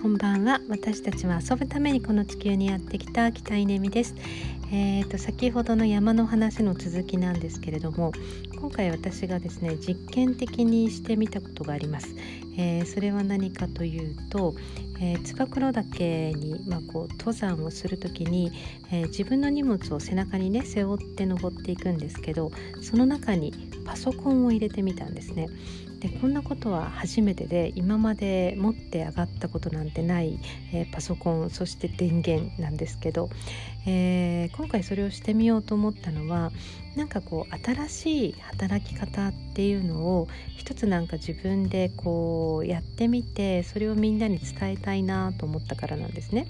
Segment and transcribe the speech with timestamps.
[0.00, 0.62] こんばんは。
[0.70, 4.14] 私たちは遊ぶためにこの地球にやってきた北稲美です。
[4.72, 8.12] えーと、先ほどの山の話の続きなんですけれども
[8.58, 12.14] 今回私がですね実験的にしてみたことがあります、
[12.56, 14.54] えー、それは何かというと、
[15.00, 18.52] えー、燕岳に、まあ、こう登山をする時に、
[18.92, 23.52] えー、自分の荷物を背中にね背負って登っていくんですけどその中に
[23.84, 25.48] パソコンを入れてみたんですね。
[25.98, 30.38] でこんなことは初めてで今まで持って上がったことなんてない、
[30.72, 33.30] えー、パソコンそして電源なんですけど、
[33.86, 36.50] えー、今回それをしてみようと思ったのは
[36.96, 46.46] なんかこう新しい働き方っていうのを一つなんか自分でこうやってみてそれをみんなに伝えたいなと思ったからなんですね。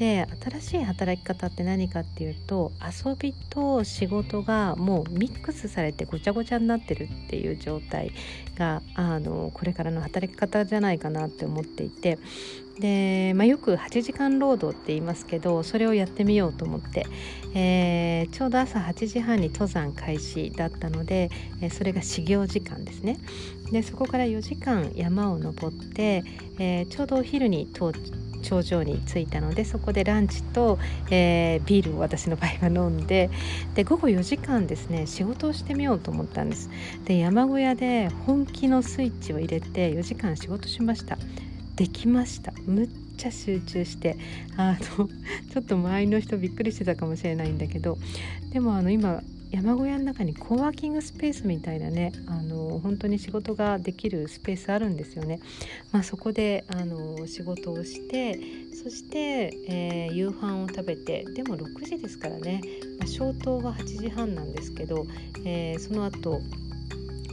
[0.00, 8.10] で新しい働き方って何かっていうと遊びと仕事がもうミックスされてごちゃごちゃになってるっていう状態
[8.56, 12.18] があのこれからの働き方じゃないかなって思っていて
[12.80, 17.06] で、まあ、よく8時間労働って言いますけどそれをやってみようと思って、
[17.54, 23.18] えー、ちょうど朝8時半に登山開始だったので、えそれが始業時間ですね。
[23.70, 26.24] でそこから4時間山を登って、
[26.58, 27.92] えー、ちょうどお昼に到
[28.40, 30.78] 頂上に着いたのでそこでランチと、
[31.10, 33.30] えー、ビールを私の場合は飲んで
[33.74, 36.70] で午後4時間ですね仕事をしてみようと思ったんです。
[37.04, 41.18] で山小屋で本気のスイッチを入れて4時間仕事しました。
[41.76, 42.52] できました。
[42.66, 44.16] むっちゃ集中して。
[44.56, 45.08] あの
[45.52, 47.98] ちょっと周りの人びっくりしてたかもしれないんだけど。
[48.52, 55.40] でもあの今山小屋の中にコワーキングスペースみたいなねあの本当に仕事ができるスペースあるんですよね。
[55.90, 58.38] まあ、そこであの仕事をして
[58.72, 62.60] そして、えー、夕飯を食べてでも6時ですからね、
[62.98, 65.04] まあ、消灯は8時半なんですけど、
[65.44, 66.40] えー、その後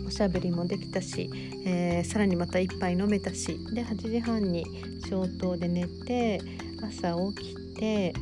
[0.08, 1.30] おしゃべりもできたし、
[1.66, 4.66] えー、さらにまた一杯飲めたしで8時半に
[5.10, 6.40] 消灯で寝て
[6.82, 8.14] 朝起きて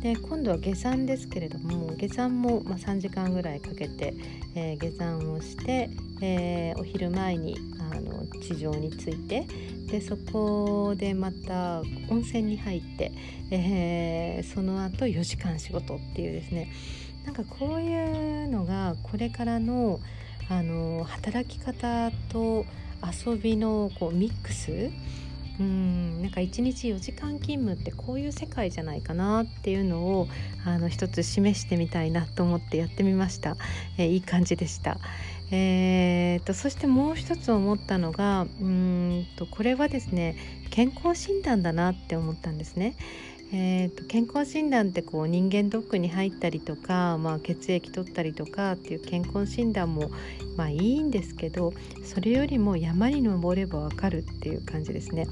[0.00, 4.14] で今度は下山ですけれども下山も、まあ、3時間ぐらいかけて、
[4.54, 5.90] えー、下山をして、
[6.22, 7.58] えー、お昼前に
[7.92, 9.46] あの地上に着いて
[9.90, 13.12] でそこでまた温泉に入って、
[13.50, 16.70] えー、その後4時間仕事っていうですね。
[17.24, 20.00] なんかこういうのがこれからの
[20.48, 22.64] あの働き方と
[23.26, 24.90] 遊びのこうミックス？
[25.60, 30.28] うんなんか1日4時間勤務ってこういう世界じゃないかなっていうのを
[30.64, 33.56] あの一つ示してみたいなと思ってやってみました、
[33.98, 34.98] えー、いい感じでした。
[35.50, 40.36] えーと、そしてもう一つ思ったのがうんとこれはですね
[40.70, 42.94] 健康診断だなって思ったんですね。
[43.50, 50.10] えーと、健康診断ってこう人間ドックに入ったりとか、まあ、血液取ったりとかっていう健康診断も
[50.56, 51.72] まあいいんですけど
[52.04, 55.26] それよりも山に登ればわかるっていう感じですね。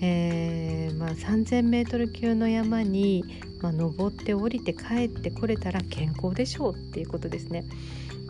[0.00, 3.24] えーまあ、3,000m 級の山に、
[3.62, 7.64] まあ、登って降りて帰ってこれたら健康でしょうっていうことですね。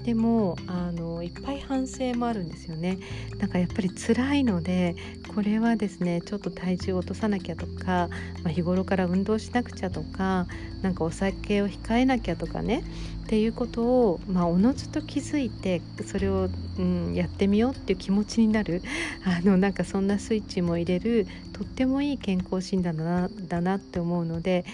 [0.04, 2.98] でもあのいっぱい反省もあるんですよね。
[3.38, 4.94] なんかやっぱり辛いので
[5.34, 8.08] これはですねちょっと体重を落とさなきゃとか、
[8.42, 10.46] まあ、日頃から運動しなくちゃとか
[10.82, 12.84] なんかお酒を控えなきゃとかね
[13.24, 18.82] っていうことを、まあ、おのずと気づいてそれを、うん、やってみようっていう気持ちになる
[19.24, 24.66] あのなんかそんなスイッチも入れるとってもいい健康診断だなだなって思うので、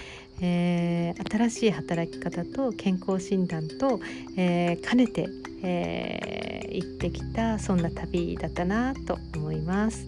[0.43, 4.01] えー、新しい働き方と健康診断と、
[4.37, 5.28] えー、兼ねて、
[5.62, 10.06] えー、行ってきたそんな旅だったなと思います。